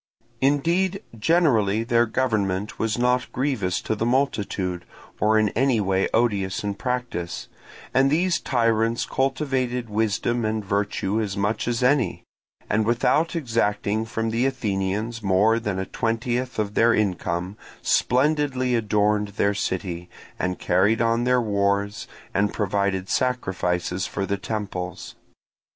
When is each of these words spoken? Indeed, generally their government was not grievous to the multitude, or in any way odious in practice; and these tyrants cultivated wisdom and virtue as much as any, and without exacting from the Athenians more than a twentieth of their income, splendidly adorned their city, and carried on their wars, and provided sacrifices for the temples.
Indeed, 0.41 1.03
generally 1.15 1.83
their 1.83 2.07
government 2.07 2.79
was 2.79 2.97
not 2.97 3.31
grievous 3.31 3.79
to 3.81 3.93
the 3.93 4.03
multitude, 4.03 4.83
or 5.19 5.37
in 5.37 5.49
any 5.49 5.79
way 5.79 6.09
odious 6.11 6.63
in 6.63 6.73
practice; 6.73 7.47
and 7.93 8.09
these 8.09 8.39
tyrants 8.39 9.05
cultivated 9.05 9.91
wisdom 9.91 10.43
and 10.43 10.65
virtue 10.65 11.21
as 11.21 11.37
much 11.37 11.67
as 11.67 11.83
any, 11.83 12.23
and 12.67 12.83
without 12.83 13.35
exacting 13.35 14.05
from 14.05 14.31
the 14.31 14.47
Athenians 14.47 15.21
more 15.21 15.59
than 15.59 15.77
a 15.77 15.85
twentieth 15.85 16.57
of 16.57 16.73
their 16.73 16.95
income, 16.95 17.55
splendidly 17.83 18.73
adorned 18.73 19.27
their 19.27 19.53
city, 19.53 20.09
and 20.39 20.57
carried 20.57 20.99
on 20.99 21.25
their 21.25 21.39
wars, 21.39 22.07
and 22.33 22.55
provided 22.55 23.07
sacrifices 23.07 24.07
for 24.07 24.25
the 24.25 24.37
temples. 24.39 25.13